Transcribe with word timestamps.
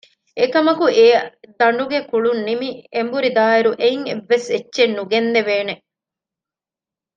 އެކަމަކު 0.39 0.85
އެ 0.97 1.07
ދަނޑުގެ 1.59 1.99
ކުޅުންނިމި 2.09 2.69
އެނބުރިދާއިރު 2.93 3.71
އެއިން 3.81 4.05
އެއްވެސްއެއްޗެއް 4.09 4.95
ނުގެންދެވޭނެ 4.97 5.73